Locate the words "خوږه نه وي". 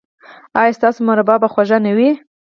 1.53-2.09